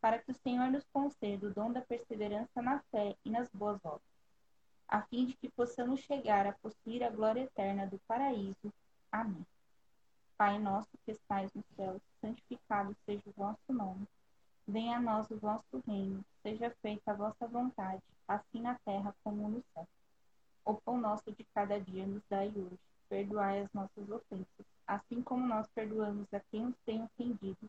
para 0.00 0.18
que 0.18 0.30
o 0.30 0.34
Senhor 0.34 0.70
nos 0.70 0.84
conceda 0.92 1.46
o 1.46 1.52
dom 1.52 1.72
da 1.72 1.82
perseverança 1.82 2.62
na 2.62 2.80
fé 2.90 3.14
e 3.24 3.30
nas 3.30 3.48
boas 3.50 3.78
obras, 3.84 4.00
a 4.88 5.02
fim 5.02 5.26
de 5.26 5.34
que 5.34 5.48
possamos 5.50 6.00
chegar 6.00 6.46
a 6.46 6.52
possuir 6.54 7.04
a 7.04 7.10
glória 7.10 7.42
eterna 7.42 7.86
do 7.86 7.98
paraíso. 8.08 8.72
Amém. 9.12 9.46
Pai 10.36 10.58
nosso 10.58 10.88
que 11.04 11.12
estais 11.12 11.52
no 11.52 11.62
céu, 11.76 12.00
santificado 12.20 12.96
seja 13.04 13.22
o 13.26 13.32
vosso 13.36 13.72
nome. 13.72 14.08
Venha 14.66 14.96
a 14.96 15.00
nós 15.00 15.30
o 15.30 15.36
vosso 15.36 15.82
reino, 15.86 16.24
seja 16.42 16.74
feita 16.80 17.10
a 17.10 17.14
vossa 17.14 17.46
vontade, 17.46 18.02
assim 18.26 18.62
na 18.62 18.78
terra 18.84 19.14
como 19.22 19.48
no 19.48 19.62
céu. 19.74 19.86
O 20.64 20.74
pão 20.74 20.98
nosso 20.98 21.30
de 21.30 21.44
cada 21.54 21.78
dia 21.78 22.06
nos 22.06 22.22
dai 22.28 22.48
hoje. 22.48 22.78
Perdoai 23.08 23.62
as 23.62 23.72
nossas 23.72 24.08
ofensas, 24.08 24.66
assim 24.86 25.20
como 25.20 25.46
nós 25.46 25.66
perdoamos 25.74 26.32
a 26.32 26.40
quem 26.50 26.66
nos 26.66 26.76
tem 26.86 27.02
ofendido 27.02 27.68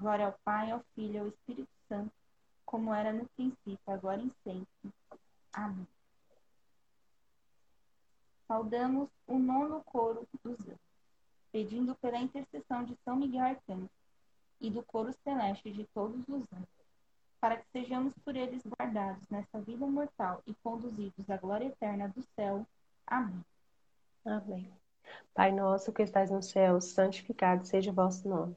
Glória 0.00 0.28
ao 0.28 0.34
Pai, 0.42 0.70
ao 0.70 0.82
Filho 0.94 1.14
e 1.14 1.18
ao 1.18 1.26
Espírito 1.28 1.68
Santo, 1.86 2.10
como 2.64 2.94
era 2.94 3.12
no 3.12 3.28
princípio, 3.36 3.78
agora 3.86 4.22
e 4.22 4.32
sempre. 4.42 4.94
Amém. 5.52 5.86
Saudamos 8.48 9.10
o 9.26 9.38
nono 9.38 9.84
coro 9.84 10.26
dos 10.42 10.58
anjos, 10.58 10.78
pedindo 11.52 11.94
pela 11.96 12.18
intercessão 12.18 12.82
de 12.82 12.96
São 13.04 13.14
Miguel 13.14 13.44
Arcanjo 13.44 13.90
e 14.58 14.70
do 14.70 14.82
coro 14.82 15.12
celeste 15.22 15.70
de 15.70 15.84
todos 15.92 16.26
os 16.26 16.50
anjos, 16.50 16.68
para 17.38 17.58
que 17.58 17.66
sejamos 17.70 18.14
por 18.24 18.34
eles 18.34 18.62
guardados 18.66 19.22
nessa 19.28 19.60
vida 19.60 19.86
mortal 19.86 20.42
e 20.46 20.54
conduzidos 20.62 21.28
à 21.28 21.36
glória 21.36 21.66
eterna 21.66 22.08
do 22.08 22.22
céu. 22.34 22.66
Amém. 23.06 23.44
Amém. 24.24 24.72
Pai 25.34 25.52
nosso 25.52 25.92
que 25.92 26.02
estais 26.02 26.30
no 26.30 26.42
céu, 26.42 26.80
santificado 26.80 27.66
seja 27.66 27.90
o 27.90 27.94
vosso 27.94 28.26
nome. 28.26 28.56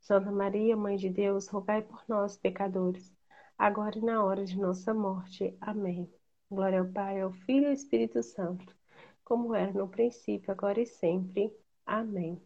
Santa 0.00 0.32
Maria, 0.32 0.76
Mãe 0.76 0.96
de 0.96 1.08
Deus, 1.08 1.46
rogai 1.48 1.82
por 1.82 2.02
nós, 2.08 2.36
pecadores, 2.36 3.14
agora 3.56 3.98
e 3.98 4.02
na 4.02 4.24
hora 4.24 4.44
de 4.44 4.58
nossa 4.58 4.92
morte. 4.94 5.56
Amém. 5.60 6.12
Glória 6.50 6.80
ao 6.80 6.88
Pai, 6.88 7.20
ao 7.20 7.32
Filho 7.32 7.64
e 7.64 7.66
ao 7.68 7.72
Espírito 7.72 8.22
Santo, 8.22 8.76
como 9.22 9.54
era 9.54 9.72
no 9.72 9.88
princípio, 9.88 10.50
agora 10.50 10.80
e 10.80 10.86
sempre. 10.86 11.54
Amém. 11.86 12.42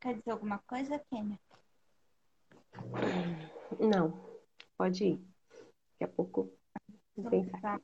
Quer 0.00 0.16
dizer 0.16 0.32
alguma 0.32 0.58
coisa, 0.60 0.98
Kênia? 0.98 1.38
Não, 3.78 4.20
pode 4.76 5.04
ir. 5.04 5.24
Daqui 5.92 6.04
a 6.04 6.08
pouco 6.08 6.52
vou 7.16 7.30
pensar. 7.30 7.80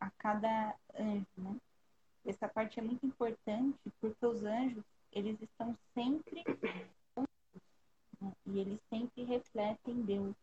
A 0.00 0.10
cada 0.18 0.74
anjo, 0.98 1.26
né? 1.38 1.56
Essa 2.26 2.48
parte 2.48 2.78
é 2.78 2.82
muito 2.82 3.06
importante 3.06 3.78
porque 4.00 4.26
os 4.26 4.44
anjos, 4.44 4.84
eles 5.14 5.40
estão 5.40 5.76
sempre 5.94 6.44
né? 8.20 8.32
e 8.46 8.58
eles 8.58 8.80
sempre 8.90 9.22
refletem 9.24 10.02
Deus. 10.02 10.34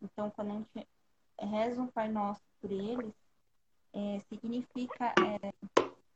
Então, 0.00 0.30
quando 0.30 0.50
a 0.50 0.54
gente 0.54 0.88
reza 1.38 1.82
um 1.82 1.86
Pai 1.86 2.08
Nosso 2.08 2.42
por 2.60 2.70
eles, 2.70 3.12
é, 3.92 4.20
significa 4.28 5.14
é, 5.20 5.52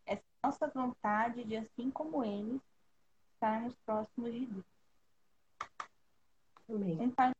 essa 0.07 0.25
nossa 0.43 0.67
vontade 0.69 1.45
de, 1.45 1.57
assim 1.57 1.91
como 1.91 2.25
eles, 2.25 2.61
estarmos 3.35 3.75
próximos 3.85 4.33
de 4.33 4.47
Deus. 4.47 4.65
Amém. 6.69 7.01
Um 7.01 7.11
Pai 7.11 7.29
Nosso 7.29 7.37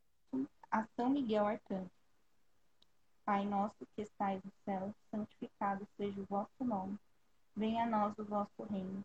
a 0.71 0.85
São 0.95 1.09
Miguel 1.09 1.47
Arcanjo. 1.47 1.91
Pai 3.25 3.45
nosso 3.45 3.75
que 3.95 4.03
estais 4.03 4.41
no 4.45 4.53
céu, 4.65 4.95
santificado 5.11 5.87
seja 5.97 6.21
o 6.21 6.27
vosso 6.27 6.63
nome. 6.65 6.97
Venha 7.57 7.85
a 7.85 7.87
nós 7.87 8.17
o 8.19 8.25
vosso 8.25 8.63
reino. 8.71 9.05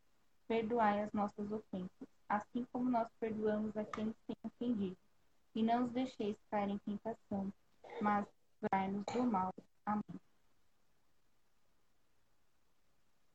Perdoai 0.51 1.03
as 1.03 1.13
nossas 1.13 1.49
ofensas, 1.49 2.09
assim 2.27 2.67
como 2.73 2.89
nós 2.89 3.07
perdoamos 3.21 3.77
a 3.77 3.85
quem 3.85 4.07
nos 4.07 4.15
tem 4.27 4.35
ofendido. 4.43 4.97
E 5.55 5.63
não 5.63 5.85
os 5.85 5.91
deixeis 5.93 6.35
cair 6.49 6.71
em 6.71 6.77
tentação, 6.79 7.53
mas 8.01 8.25
livrai-nos 8.61 9.05
do 9.05 9.23
mal. 9.23 9.53
Amém. 9.85 10.03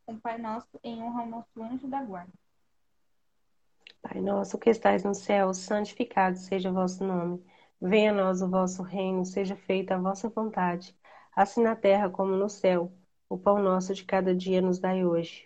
Um 0.06 0.20
Pai 0.20 0.36
Nosso 0.36 0.68
em 0.84 1.02
honra 1.02 1.22
ao 1.22 1.26
nosso 1.26 1.62
anjo 1.62 1.88
da 1.88 2.02
guarda. 2.02 2.34
Pai 4.02 4.20
nosso 4.20 4.58
que 4.58 4.68
estais 4.68 5.02
no 5.02 5.14
céu, 5.14 5.54
santificado 5.54 6.36
seja 6.36 6.68
o 6.68 6.74
vosso 6.74 7.02
nome. 7.02 7.42
Venha 7.80 8.10
a 8.10 8.14
nós 8.14 8.42
o 8.42 8.50
vosso 8.50 8.82
reino, 8.82 9.24
seja 9.24 9.56
feita 9.56 9.94
a 9.94 9.98
vossa 9.98 10.28
vontade, 10.28 10.94
assim 11.34 11.62
na 11.62 11.74
terra 11.74 12.10
como 12.10 12.32
no 12.32 12.50
céu. 12.50 12.92
O 13.26 13.38
pão 13.38 13.58
nosso 13.58 13.94
de 13.94 14.04
cada 14.04 14.34
dia 14.34 14.60
nos 14.60 14.78
dai 14.78 15.02
hoje. 15.02 15.45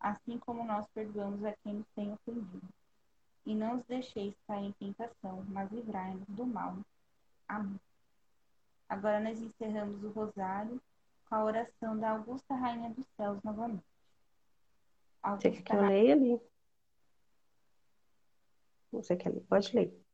assim 0.00 0.38
como 0.38 0.64
nós 0.64 0.86
perdoamos 0.88 1.44
a 1.44 1.52
quem 1.62 1.74
nos 1.74 1.86
tem 1.94 2.12
ofendido. 2.12 2.68
E 3.44 3.54
não 3.54 3.76
os 3.76 3.84
deixeis 3.86 4.34
cair 4.46 4.66
em 4.66 4.72
tentação, 4.72 5.44
mas 5.48 5.70
livrai-nos 5.72 6.26
do 6.28 6.46
mal. 6.46 6.76
Amém. 7.46 7.80
Agora 8.88 9.20
nós 9.20 9.40
encerramos 9.40 10.02
o 10.02 10.10
rosário 10.10 10.80
com 11.28 11.34
a 11.34 11.44
oração 11.44 11.98
da 11.98 12.10
Augusta 12.10 12.54
Rainha 12.54 12.90
dos 12.90 13.06
Céus 13.16 13.42
novamente. 13.42 13.84
Augusta 15.22 15.50
Você 15.50 15.56
quer 15.56 15.62
que 15.62 15.76
eu 15.76 15.86
leia 15.86 16.14
ali? 16.14 16.40
Você 18.92 19.16
quer 19.16 19.30
ler? 19.30 19.40
Pode 19.42 19.74
ler 19.74 20.08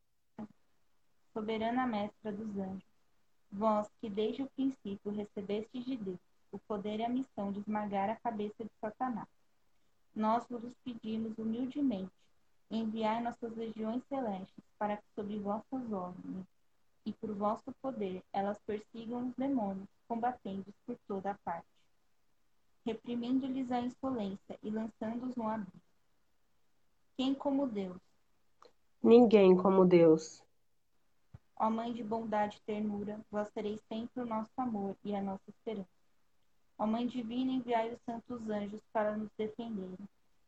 soberana 1.35 1.85
mestra 1.85 2.31
dos 2.31 2.57
anjos, 2.57 2.81
vós 3.51 3.89
que 3.99 4.09
desde 4.09 4.41
o 4.41 4.49
princípio 4.51 5.11
recebestes 5.11 5.83
de 5.83 5.97
Deus 5.97 6.19
o 6.49 6.57
poder 6.59 7.01
e 7.01 7.03
a 7.03 7.09
missão 7.09 7.51
de 7.51 7.59
esmagar 7.59 8.09
a 8.09 8.15
cabeça 8.15 8.63
de 8.63 8.71
Satanás. 8.79 9.27
Nós 10.15 10.45
vos 10.49 10.73
pedimos 10.83 11.37
humildemente, 11.37 12.11
enviai 12.71 13.21
nossas 13.21 13.53
legiões 13.55 14.01
celestes 14.07 14.63
para 14.79 14.95
que 14.95 15.03
sob 15.13 15.37
vossas 15.39 15.91
ordens 15.91 16.45
e 17.05 17.11
por 17.13 17.33
vosso 17.33 17.71
poder 17.81 18.23
elas 18.31 18.57
persigam 18.65 19.27
os 19.27 19.35
demônios, 19.35 19.89
combatendo-os 20.07 20.75
por 20.85 20.97
toda 21.07 21.31
a 21.31 21.37
parte, 21.43 21.67
reprimindo-lhes 22.85 23.71
a 23.71 23.81
insolência 23.81 24.57
e 24.63 24.69
lançando-os 24.69 25.35
no 25.35 25.47
abismo. 25.49 25.81
Quem 27.17 27.33
como 27.33 27.67
Deus? 27.67 27.99
Ninguém 29.03 29.55
como 29.55 29.85
Deus. 29.85 30.41
Ó 31.57 31.69
Mãe 31.69 31.93
de 31.93 32.03
bondade 32.03 32.57
e 32.57 32.61
ternura, 32.61 33.19
vós 33.29 33.49
sereis 33.49 33.81
sempre 33.87 34.21
o 34.21 34.25
nosso 34.25 34.51
amor 34.57 34.95
e 35.03 35.15
a 35.15 35.21
nossa 35.21 35.49
esperança. 35.49 35.94
Ó 36.77 36.85
Mãe 36.85 37.07
divina, 37.07 37.51
enviai 37.51 37.93
os 37.93 38.01
santos 38.01 38.49
anjos 38.49 38.81
para 38.91 39.15
nos 39.15 39.29
defenderem 39.37 39.97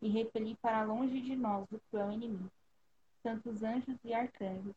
e 0.02 0.10
repelir 0.10 0.58
para 0.62 0.84
longe 0.84 1.22
de 1.22 1.36
nós 1.36 1.66
o 1.72 1.80
cruel 1.90 2.12
inimigo. 2.12 2.52
Santos 3.24 3.64
anjos 3.64 3.98
e 4.04 4.14
arcanjos, 4.14 4.76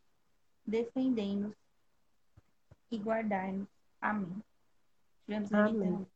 defendei-nos 0.65 1.53
e 2.89 2.97
guardai-nos. 2.97 3.67
Amém. 3.99 4.41
Tivemos 5.25 5.53
a 5.53 5.65
Amém. 5.65 6.07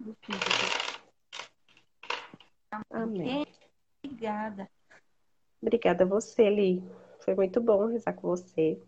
do 0.00 0.16
Filho. 0.22 0.38
Amém. 2.90 3.46
Obrigada. 4.02 4.70
Obrigada 5.60 6.04
a 6.04 6.06
você, 6.06 6.50
Li. 6.50 6.82
Foi 7.20 7.34
muito 7.34 7.60
bom 7.60 7.86
rezar 7.86 8.14
com 8.14 8.28
você 8.28 8.82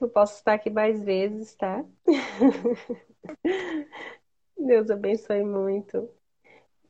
eu 0.00 0.08
posso 0.08 0.36
estar 0.36 0.54
aqui 0.54 0.70
mais 0.70 1.02
vezes, 1.02 1.54
tá? 1.56 1.84
Deus 4.58 4.90
abençoe 4.90 5.44
muito. 5.44 6.08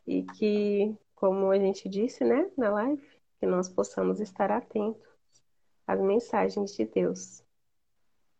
E 0.06 0.22
que, 0.22 0.96
como 1.14 1.50
a 1.50 1.58
gente 1.58 1.88
disse, 1.88 2.24
né, 2.24 2.50
na 2.56 2.70
live, 2.70 3.04
que 3.38 3.46
nós 3.46 3.68
possamos 3.68 4.20
estar 4.20 4.50
atentos 4.50 5.06
às 5.86 6.00
mensagens 6.00 6.74
de 6.74 6.84
Deus, 6.84 7.44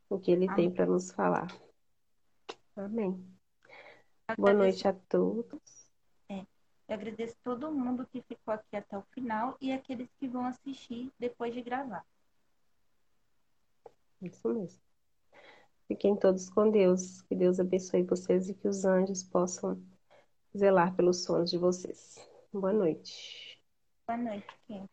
o 0.08 0.18
que 0.18 0.30
Ele 0.30 0.46
Amém. 0.46 0.56
tem 0.56 0.70
para 0.70 0.86
nos 0.86 1.10
falar. 1.10 1.48
Amém. 2.76 3.24
Boa 4.38 4.52
noite 4.52 4.86
a 4.86 4.92
todos. 4.92 5.90
É, 6.28 6.40
eu 6.88 6.94
agradeço 6.94 7.36
todo 7.42 7.72
mundo 7.72 8.06
que 8.06 8.22
ficou 8.22 8.52
aqui 8.54 8.76
até 8.76 8.96
o 8.96 9.02
final 9.12 9.56
e 9.60 9.72
aqueles 9.72 10.08
que 10.18 10.28
vão 10.28 10.46
assistir 10.46 11.12
depois 11.18 11.54
de 11.54 11.62
gravar. 11.62 12.04
Isso 14.20 14.48
mesmo. 14.48 14.85
Fiquem 15.88 16.16
todos 16.16 16.50
com 16.50 16.70
Deus. 16.70 17.22
Que 17.22 17.34
Deus 17.34 17.60
abençoe 17.60 18.02
vocês 18.02 18.48
e 18.48 18.54
que 18.54 18.68
os 18.68 18.84
anjos 18.84 19.22
possam 19.22 19.80
zelar 20.56 20.94
pelos 20.96 21.24
sonhos 21.24 21.50
de 21.50 21.58
vocês. 21.58 22.16
Boa 22.52 22.72
noite. 22.72 23.60
Boa 24.06 24.18
noite, 24.18 24.46
Kim. 24.66 24.88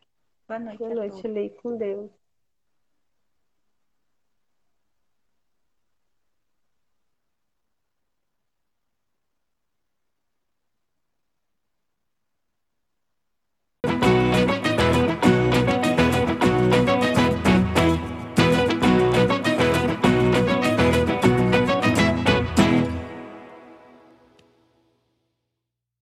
Boa 0.48 0.60
noite. 0.60 0.78
Boa 0.78 0.96
noite, 0.96 1.28
Lei 1.28 1.50
com 1.50 1.78
Deus. 1.78 2.23